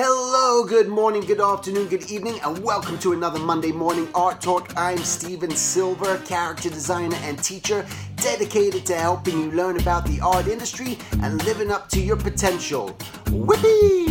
[0.00, 4.72] Hello, good morning, good afternoon, good evening, and welcome to another Monday Morning Art Talk.
[4.76, 7.84] I'm Stephen Silver, character designer and teacher,
[8.14, 12.96] dedicated to helping you learn about the art industry and living up to your potential.
[13.24, 14.07] Whippy!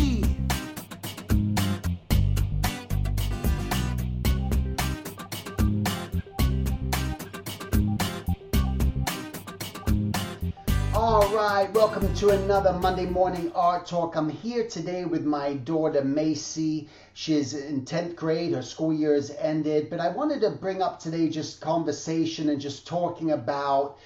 [11.87, 14.17] Welcome to another Monday morning art talk.
[14.17, 16.89] I'm here today with my daughter Macy.
[17.13, 20.99] She's in 10th grade, her school year has ended, but I wanted to bring up
[20.99, 23.99] today just conversation and just talking about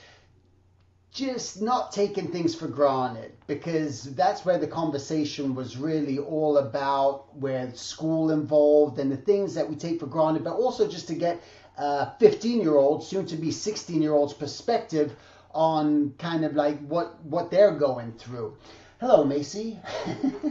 [1.12, 7.36] just not taking things for granted because that's where the conversation was really all about
[7.36, 11.16] where school involved and the things that we take for granted, but also just to
[11.16, 11.42] get
[11.78, 15.16] a 15 year old, soon to be 16 year old's perspective
[15.54, 18.58] on kind of like what what they're going through.
[19.00, 19.80] Hello, Macy.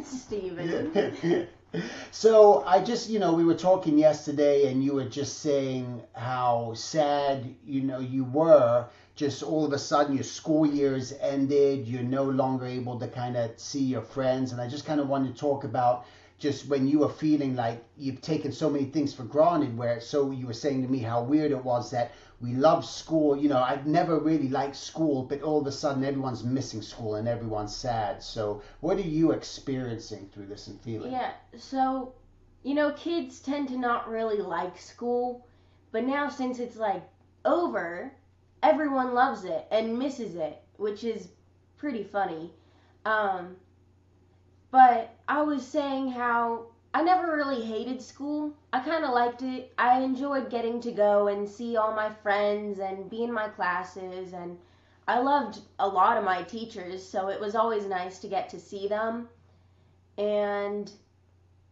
[0.04, 1.46] Stephen.
[2.10, 6.74] so I just, you know, we were talking yesterday, and you were just saying how
[6.74, 8.86] sad, you know, you were.
[9.14, 11.86] Just all of a sudden, your school year's ended.
[11.86, 15.08] You're no longer able to kind of see your friends, and I just kind of
[15.08, 16.06] wanted to talk about
[16.40, 19.76] just when you were feeling like you've taken so many things for granted.
[19.76, 23.36] Where so you were saying to me how weird it was that we love school.
[23.36, 27.16] You know, I've never really liked school, but all of a sudden everyone's missing school
[27.16, 28.22] and everyone's sad.
[28.22, 31.12] So, what are you experiencing through this and feeling?
[31.12, 32.14] Yeah, so,
[32.62, 35.46] you know, kids tend to not really like school,
[35.92, 37.02] but now since it's like
[37.44, 38.12] over,
[38.62, 41.28] everyone loves it and misses it, which is
[41.76, 42.50] pretty funny.
[43.04, 43.56] Um,
[44.70, 48.52] but I was saying how I never really hated school.
[48.72, 49.72] I kind of liked it.
[49.78, 54.32] I enjoyed getting to go and see all my friends and be in my classes
[54.32, 54.58] and
[55.08, 58.60] I loved a lot of my teachers, so it was always nice to get to
[58.60, 59.28] see them.
[60.16, 60.90] And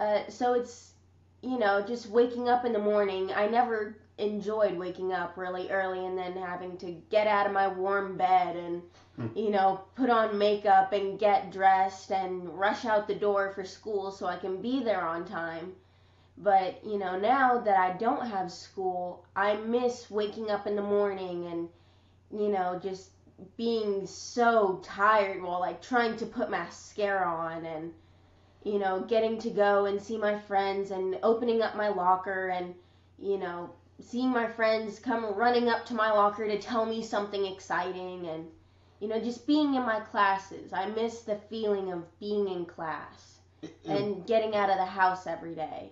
[0.01, 0.95] uh, so it's,
[1.43, 3.31] you know, just waking up in the morning.
[3.33, 7.69] I never enjoyed waking up really early and then having to get out of my
[7.69, 8.83] warm bed and.
[9.19, 9.37] Mm.
[9.37, 14.13] you know put on makeup and get dressed and rush out the door for school
[14.13, 15.73] so I can be there on time.
[16.37, 20.83] But you know now that I don't have school I miss waking up in the
[20.83, 21.69] morning and
[22.41, 23.11] you know just
[23.57, 27.93] being so tired while like trying to put mascara on and
[28.65, 32.75] you know getting to go and see my friends and opening up my locker and
[33.19, 37.47] you know seeing my friends come running up to my locker to tell me something
[37.47, 38.47] exciting and
[39.01, 40.73] you know just being in my classes.
[40.73, 43.39] I miss the feeling of being in class
[43.87, 45.91] and getting out of the house every day.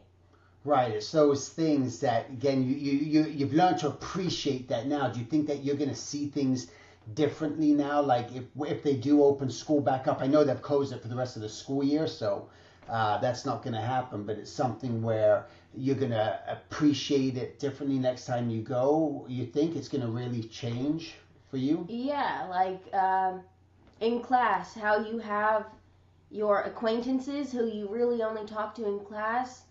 [0.64, 5.08] Right it's those things that again you, you, you you've learned to appreciate that now.
[5.08, 6.68] Do you think that you're going to see things
[7.14, 8.02] differently now?
[8.02, 11.08] Like if if they do open school back up i know they've closed it for
[11.08, 12.48] the rest of the school year so
[12.88, 15.44] uh, that's not going to happen but it's something where
[15.76, 19.26] you're going to appreciate it differently next time you go?
[19.28, 21.14] You think it's going to really change
[21.56, 21.86] for you?
[21.88, 23.40] Yeah, like um,
[24.00, 25.66] in class, how you have
[26.30, 29.62] your acquaintances who you really only talk to in class,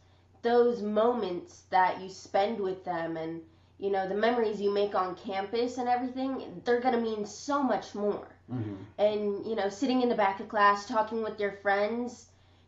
[0.42, 3.42] those moments that you spend with them and
[3.78, 7.62] you know the memories you make on campus and everything they're going to mean so
[7.62, 8.76] much more mm-hmm.
[8.98, 12.28] and you know sitting in the back of class talking with your friends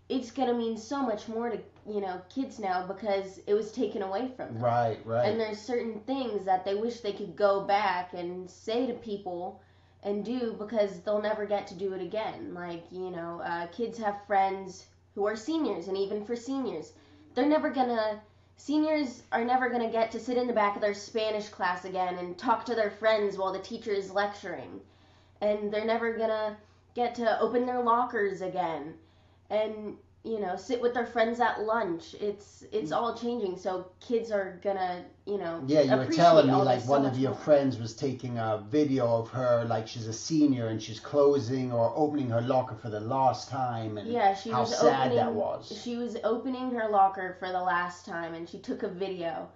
[0.10, 3.72] it's going to mean so much more to you know kids now because it was
[3.72, 4.64] taken away from them.
[4.64, 5.30] Right, right.
[5.30, 9.62] And there's certain things that they wish they could go back and say to people
[10.04, 12.54] and do because they'll never get to do it again.
[12.54, 16.94] Like you know, uh, kids have friends who are seniors, and even for seniors,
[17.34, 18.22] they're never gonna.
[18.60, 22.16] Seniors are never gonna get to sit in the back of their Spanish class again
[22.18, 24.82] and talk to their friends while the teacher is lecturing,
[25.42, 26.58] and they're never gonna
[26.96, 28.96] get to open their lockers again.
[29.50, 32.16] And you know sit with their friends at lunch.
[32.20, 33.58] It's it's all changing.
[33.58, 37.32] So kids are gonna you know yeah you were telling me like one of your
[37.32, 37.40] more.
[37.40, 41.94] friends was taking a video of her like she's a senior and she's closing or
[41.96, 45.34] opening her locker for the last time and yeah she how was sad opening, that
[45.34, 45.82] was.
[45.84, 49.48] she was opening her locker for the last time and she took a video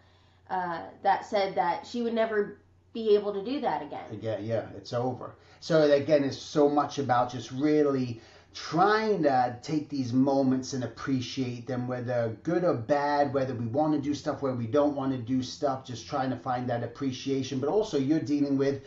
[0.49, 2.57] uh, that said that she would never
[2.93, 4.19] be able to do that again.
[4.21, 5.35] Yeah yeah it's over.
[5.61, 8.21] So again it's so much about just really
[8.53, 13.93] trying to take these moments and appreciate them, whether good or bad, whether we want
[13.93, 16.83] to do stuff, where we don't want to do stuff, just trying to find that
[16.83, 17.59] appreciation.
[17.59, 18.83] But also, you're dealing with,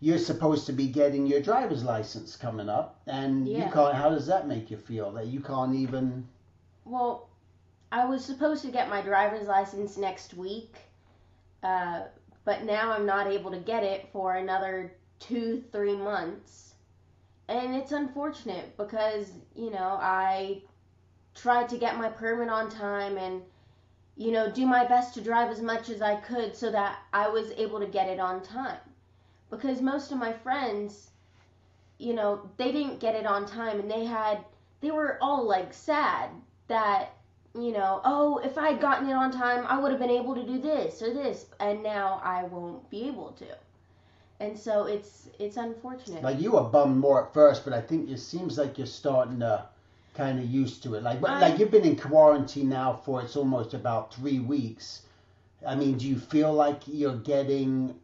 [0.00, 3.66] you're supposed to be getting your driver's license coming up, and yeah.
[3.66, 3.94] you can't.
[3.94, 6.26] How does that make you feel that you can't even?
[6.84, 7.28] Well,
[7.90, 10.76] I was supposed to get my driver's license next week,
[11.62, 12.02] uh,
[12.46, 16.71] but now I'm not able to get it for another two, three months
[17.52, 20.62] and it's unfortunate because you know I
[21.34, 23.42] tried to get my permit on time and
[24.16, 27.28] you know, do my best to drive as much as I could so that I
[27.28, 28.78] was able to get it on time.
[29.50, 31.10] Because most of my friends,
[31.98, 34.44] you know, they didn't get it on time and they had,
[34.80, 36.30] they were all like sad
[36.68, 37.14] that,
[37.54, 40.34] you know, oh, if I had gotten it on time, I would have been able
[40.34, 43.46] to do this or this, and now I won't be able to.
[44.42, 46.22] And so it's it's unfortunate.
[46.22, 49.38] Like you were bummed more at first, but I think it seems like you're starting
[49.40, 49.66] to
[50.14, 51.02] kind of used to it.
[51.02, 55.02] Like, I, like you've been in quarantine now for it's almost about three weeks.
[55.66, 57.94] I mean, do you feel like you're getting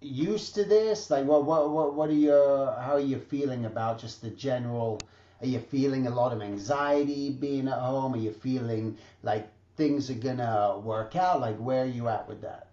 [0.00, 1.10] used to this?
[1.10, 5.00] Like, what, what, what, what are your, how are you feeling about just the general?
[5.42, 8.14] Are you feeling a lot of anxiety being at home?
[8.14, 11.40] Are you feeling like things are gonna work out?
[11.40, 12.68] Like, where are you at with that?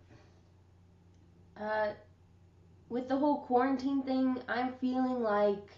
[1.60, 1.88] Uh,
[2.90, 5.78] with the whole quarantine thing, I'm feeling like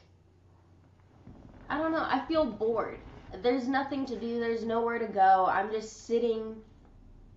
[1.70, 2.04] I don't know.
[2.04, 3.02] I feel bored.
[3.34, 4.40] There's nothing to do.
[4.40, 5.46] There's nowhere to go.
[5.50, 6.58] I'm just sitting,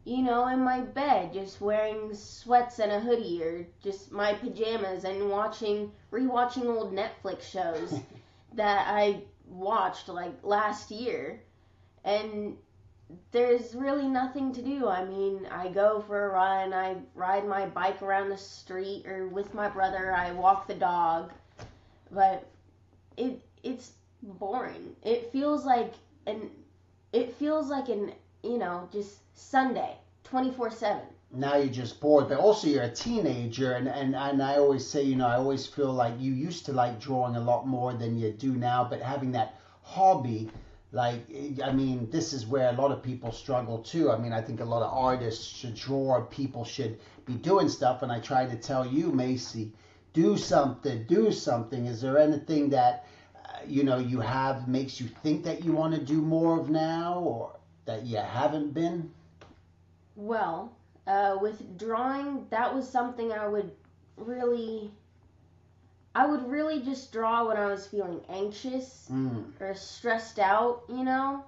[0.05, 5.05] you know, in my bed, just wearing sweats and a hoodie or just my pajamas
[5.05, 8.01] and watching, rewatching old Netflix shows
[8.55, 11.43] that I watched like last year.
[12.05, 12.57] And
[13.31, 14.89] there's really nothing to do.
[14.89, 19.29] I mean, I go for a run, I ride my bike around the street or
[19.29, 21.33] with my brother, I walk the dog.
[22.11, 22.47] But
[23.17, 24.95] it it's boring.
[25.03, 25.95] It feels like
[26.27, 26.51] an
[27.13, 28.13] it feels like an
[28.43, 31.05] you know just Sunday, twenty four seven.
[31.31, 35.03] Now you're just bored, but also you're a teenager, and, and and I always say,
[35.03, 38.19] you know, I always feel like you used to like drawing a lot more than
[38.19, 40.51] you do now, but having that hobby.
[40.91, 41.27] Like,
[41.63, 44.11] I mean, this is where a lot of people struggle too.
[44.11, 48.03] I mean, I think a lot of artists should draw, people should be doing stuff.
[48.03, 49.73] And I try to tell you, Macy,
[50.15, 51.87] do something, do something.
[51.87, 53.05] Is there anything that
[53.67, 57.19] you know you have makes you think that you want to do more of now
[57.19, 59.11] or that you haven't been?
[60.17, 60.73] Well,
[61.07, 63.71] uh, with drawing, that was something I would
[64.17, 64.91] really,
[66.19, 69.45] I would really just draw when I was feeling anxious mm.
[69.61, 71.45] or stressed out, you know.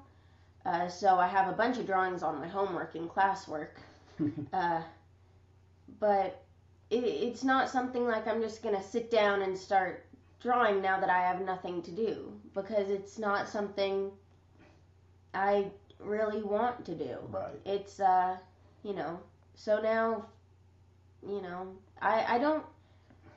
[0.64, 3.70] Uh, so I have a bunch of drawings on my homework and classwork,
[4.52, 4.82] uh,
[5.99, 6.44] but
[6.88, 10.06] it, it's not something like I'm just gonna sit down and start
[10.40, 14.12] drawing now that I have nothing to do because it's not something
[15.34, 15.67] I
[15.99, 17.19] really want to do.
[17.28, 17.58] Right.
[17.67, 18.37] It's uh,
[18.84, 19.19] you know,
[19.56, 20.26] so now
[21.28, 22.64] you know, I I don't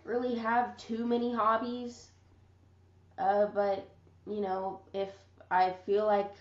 [0.03, 2.09] really have too many hobbies.
[3.17, 3.87] Uh, but
[4.25, 5.09] you know, if
[5.51, 6.33] I feel like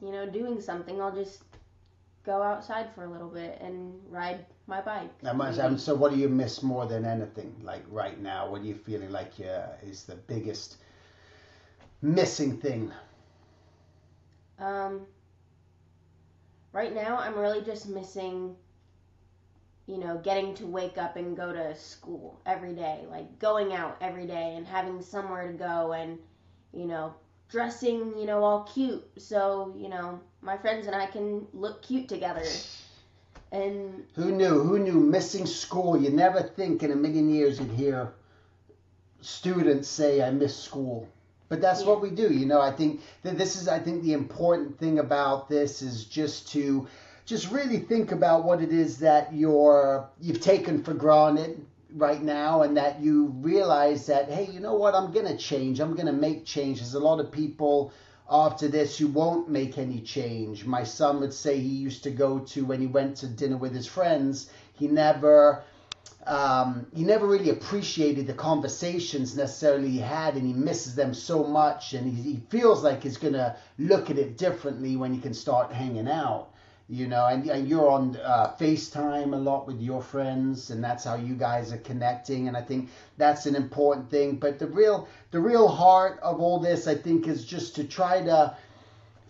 [0.00, 1.42] you know doing something, I'll just
[2.24, 5.10] go outside for a little bit and ride my bike.
[5.60, 7.54] um, so what do you miss more than anything?
[7.62, 10.78] Like right now, what are you feeling like uh, is the biggest
[12.02, 12.90] missing thing?
[14.58, 15.06] Um,
[16.72, 18.56] right now, I'm really just missing,
[19.86, 23.96] you know, getting to wake up and go to school every day, like going out
[24.00, 26.18] every day and having somewhere to go and,
[26.72, 27.14] you know,
[27.48, 29.04] dressing, you know, all cute.
[29.16, 32.44] So, you know, my friends and I can look cute together.
[33.52, 34.62] And who knew?
[34.62, 34.98] Who knew?
[34.98, 36.00] Missing school.
[36.00, 38.12] You never think in a million years you'd hear
[39.20, 41.08] students say, "I miss school."
[41.48, 41.88] But that's yeah.
[41.88, 42.32] what we do.
[42.32, 43.68] You know, I think that this is.
[43.68, 46.88] I think the important thing about this is just to
[47.26, 52.62] just really think about what it is that you're you've taken for granted right now
[52.62, 54.94] and that you realize that hey you know what?
[54.94, 55.80] I'm going to change.
[55.80, 56.78] I'm going to make change.
[56.78, 57.92] There's a lot of people
[58.30, 60.64] after this who won't make any change.
[60.64, 63.74] My son would say he used to go to when he went to dinner with
[63.74, 64.50] his friends.
[64.74, 65.64] He never
[66.28, 71.42] um, he never really appreciated the conversations necessarily he had and he misses them so
[71.42, 75.20] much and he, he feels like he's going to look at it differently when he
[75.20, 76.50] can start hanging out
[76.88, 81.04] you know, and, and you're on uh, FaceTime a lot with your friends, and that's
[81.04, 82.46] how you guys are connecting.
[82.46, 84.36] And I think that's an important thing.
[84.36, 88.22] But the real, the real heart of all this, I think, is just to try
[88.22, 88.56] to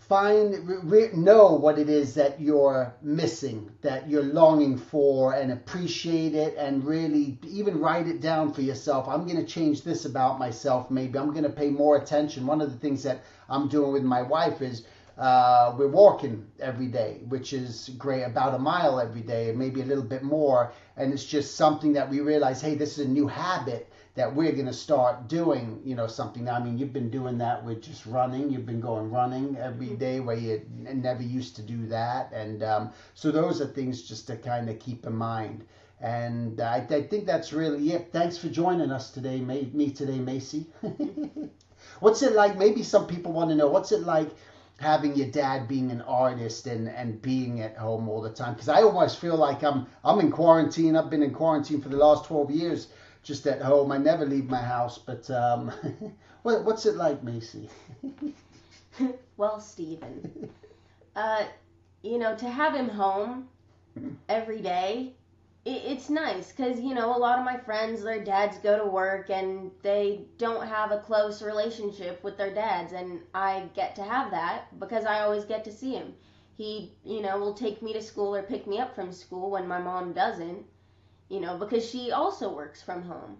[0.07, 0.55] find,
[0.89, 6.55] re- know what it is that you're missing, that you're longing for, and appreciate it,
[6.57, 9.07] and really even write it down for yourself.
[9.09, 10.91] I'm going to change this about myself.
[10.91, 12.45] Maybe I'm going to pay more attention.
[12.45, 14.85] One of the things that I'm doing with my wife is
[15.17, 19.81] uh, we're walking every day, which is great, about a mile every day, and maybe
[19.81, 20.71] a little bit more.
[20.95, 24.51] And it's just something that we realize, hey, this is a new habit that we're
[24.51, 26.43] going to start doing, you know, something.
[26.43, 28.49] Now, I mean, you've been doing that with just running.
[28.51, 30.25] You've been going running every mm-hmm.
[30.25, 32.31] where you never used to do that.
[32.33, 35.65] And um, so those are things just to kind of keep in mind.
[35.99, 38.09] And I, I, think that's really it.
[38.11, 40.67] Thanks for joining us today, me today, Macy.
[41.99, 42.55] what's it like?
[42.55, 44.29] Maybe some people want to know what's it like
[44.79, 48.69] having your dad being an artist and and being at home all the time because
[48.69, 50.95] I almost feel like I'm I'm in quarantine.
[50.95, 52.87] I've been in quarantine for the last 12 years
[53.23, 53.91] just at home.
[53.91, 54.97] I never leave my house.
[54.97, 55.71] But um,
[56.43, 57.69] what, what's it like, Macy?
[59.37, 60.49] well, Stephen,
[61.15, 61.43] uh,
[62.03, 63.49] you know, to have him home
[64.29, 65.16] every day,
[65.67, 69.29] it's nice because, you know, a lot of my friends, their dads go to work
[69.29, 72.93] and they don't have a close relationship with their dads.
[72.93, 76.13] And I get to have that because I always get to see him.
[76.55, 79.67] He, you know, will take me to school or pick me up from school when
[79.67, 80.65] my mom doesn't,
[81.29, 83.37] you know, because she also works from home.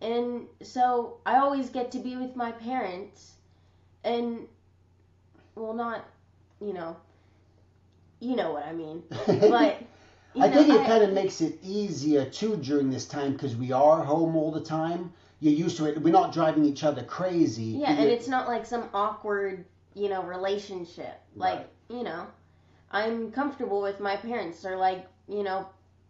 [0.00, 3.34] And so I always get to be with my parents
[4.04, 4.46] and
[5.54, 6.06] well not
[6.60, 6.96] you know
[8.20, 9.02] you know what I mean.
[9.26, 9.82] But
[10.36, 13.72] I know, think it kind of makes it easier too during this time because we
[13.72, 15.12] are home all the time.
[15.40, 16.00] You're used to it.
[16.00, 17.62] We're not driving each other crazy.
[17.62, 21.20] Yeah, and it's not like some awkward, you know, relationship.
[21.34, 21.66] Like, right.
[21.88, 22.26] you know,
[22.90, 24.60] I'm comfortable with my parents.
[24.62, 25.66] They're like, you know,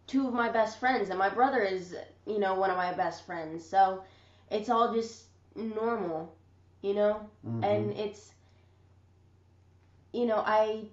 [0.07, 1.95] two of my best friends, and my brother is,
[2.27, 3.67] you know, one of my best friends.
[3.67, 4.03] So
[4.51, 5.23] it's all just
[5.55, 6.35] normal,
[6.81, 7.63] you know, mm-hmm.
[7.63, 8.33] and it's,
[10.13, 10.83] you know, I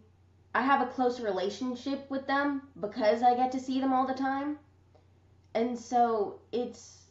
[0.58, 4.12] I have a close relationship with them because I get to see them all the
[4.12, 4.58] time.
[5.54, 7.04] And so it's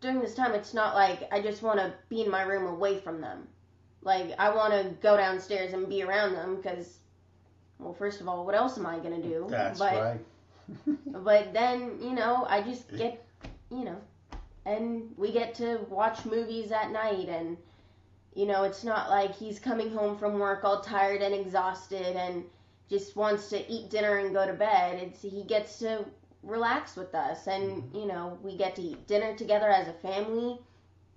[0.00, 2.98] during this time it's not like I just want to be in my room away
[2.98, 3.46] from them.
[4.00, 7.00] Like I want to go downstairs and be around them because
[7.78, 9.46] well first of all what else am I going to do?
[9.50, 10.20] That's but, right.
[11.22, 13.22] but then, you know, I just get,
[13.70, 14.00] you know,
[14.64, 17.58] and we get to watch movies at night and
[18.34, 22.44] you know, it's not like he's coming home from work all tired and exhausted and
[22.90, 25.00] just wants to eat dinner and go to bed.
[25.00, 26.04] It's he gets to
[26.42, 27.96] relax with us and mm-hmm.
[27.96, 30.58] you know, we get to eat dinner together as a family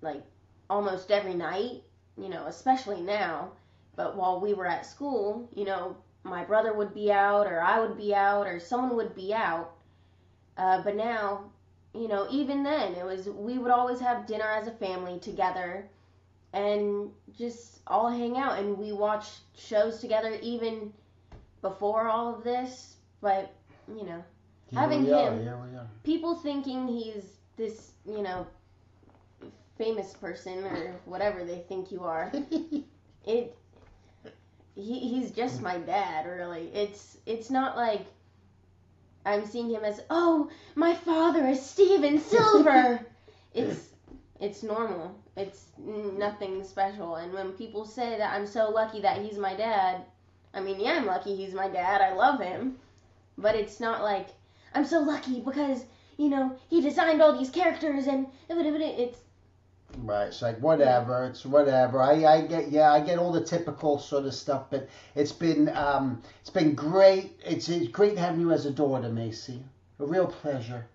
[0.00, 0.22] like
[0.70, 1.82] almost every night,
[2.16, 3.50] you know, especially now.
[3.96, 7.80] But while we were at school, you know, my brother would be out or I
[7.80, 9.72] would be out or someone would be out.
[10.56, 11.50] Uh, but now,
[11.94, 15.88] you know, even then it was we would always have dinner as a family together
[16.52, 19.26] and just all hang out and we watch
[19.56, 20.92] shows together even
[21.64, 23.54] before all of this, but
[23.88, 24.22] you know,
[24.68, 25.48] here having him,
[26.04, 27.24] people thinking he's
[27.56, 28.46] this, you know,
[29.78, 32.30] famous person or whatever they think you are.
[33.26, 33.56] it
[34.74, 36.70] he, he's just my dad, really.
[36.74, 38.04] It's it's not like
[39.24, 43.00] I'm seeing him as, "Oh, my father is Stephen Silver."
[43.54, 43.88] it's
[44.38, 45.18] it's normal.
[45.34, 47.16] It's nothing special.
[47.16, 50.02] And when people say that I'm so lucky that he's my dad,
[50.54, 52.00] I mean, yeah, I'm lucky he's my dad.
[52.00, 52.76] I love him.
[53.36, 54.28] But it's not like
[54.74, 55.84] I'm so lucky because,
[56.16, 59.18] you know, he designed all these characters and it's
[59.98, 62.00] Right, it's like whatever, it's whatever.
[62.00, 65.68] I, I get yeah, I get all the typical sort of stuff, but it's been
[65.68, 67.40] um, it's been great.
[67.44, 69.62] It's, it's great having you as a daughter, Macy.
[70.00, 70.86] A real pleasure.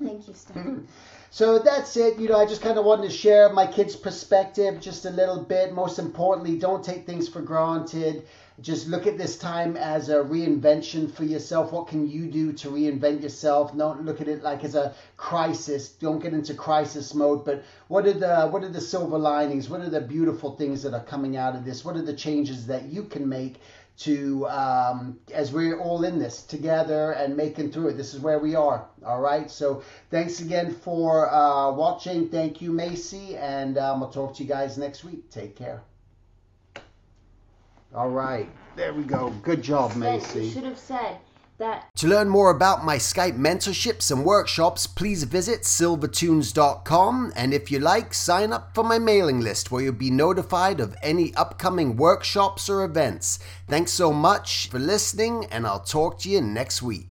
[0.00, 0.86] Thank you, Stephen.
[1.36, 2.18] so that's it.
[2.18, 5.42] You know, I just kind of wanted to share my kids' perspective just a little
[5.42, 5.74] bit.
[5.74, 8.24] Most importantly, don't take things for granted
[8.62, 11.72] just look at this time as a reinvention for yourself.
[11.72, 13.76] What can you do to reinvent yourself?
[13.76, 15.90] Don't look at it like as a crisis.
[15.90, 17.44] Don't get into crisis mode.
[17.44, 19.68] But what are the what are the silver linings?
[19.68, 21.84] What are the beautiful things that are coming out of this?
[21.84, 23.60] What are the changes that you can make
[23.98, 27.96] to um, as we're all in this together and making through it.
[27.96, 28.86] This is where we are.
[29.04, 29.50] All right.
[29.50, 32.28] So thanks again for uh, watching.
[32.28, 35.30] Thank you, Macy, and um, I'll talk to you guys next week.
[35.30, 35.82] Take care.
[37.94, 38.48] All right.
[38.74, 39.30] There we go.
[39.42, 40.46] Good job, Macy.
[40.46, 41.16] You should have said
[41.58, 41.88] that.
[41.96, 47.32] To learn more about my Skype mentorships and workshops, please visit silvertoons.com.
[47.36, 50.96] And if you like, sign up for my mailing list where you'll be notified of
[51.02, 53.38] any upcoming workshops or events.
[53.68, 57.08] Thanks so much for listening, and I'll talk to you next week.